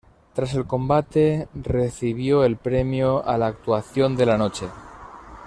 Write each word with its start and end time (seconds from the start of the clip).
Tras 0.33 0.55
el 0.55 0.65
combate 0.65 1.47
recibió 1.53 2.43
el 2.43 2.57
premio 2.57 3.23
a 3.23 3.37
la 3.37 3.45
"Actuación 3.45 4.15
de 4.15 4.25
la 4.25 4.35
Noche". 4.35 4.65